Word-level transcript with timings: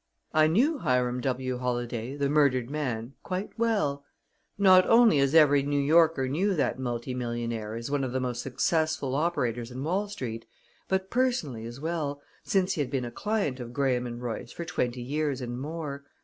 I 0.33 0.47
knew 0.47 0.79
Hiram 0.79 1.21
W. 1.21 1.59
Holladay, 1.59 2.15
the 2.15 2.27
murdered 2.27 2.71
man, 2.71 3.13
quite 3.21 3.51
well; 3.59 4.03
not 4.57 4.87
only 4.89 5.19
as 5.19 5.35
every 5.35 5.61
New 5.61 5.79
Yorker 5.79 6.27
knew 6.27 6.55
that 6.55 6.79
multi 6.79 7.13
millionaire 7.13 7.75
as 7.75 7.91
one 7.91 8.03
of 8.03 8.11
the 8.11 8.19
most 8.19 8.41
successful 8.41 9.13
operators 9.13 9.69
in 9.69 9.83
Wall 9.83 10.07
Street, 10.07 10.47
but 10.87 11.11
personally 11.11 11.67
as 11.67 11.79
well, 11.79 12.19
since 12.43 12.73
he 12.73 12.81
had 12.81 12.89
been 12.89 13.05
a 13.05 13.11
client 13.11 13.59
of 13.59 13.73
Graham 13.73 14.07
& 14.19 14.19
Royce 14.21 14.51
for 14.51 14.65
twenty 14.65 15.03
years 15.03 15.39
and 15.39 15.61
more. 15.61 16.03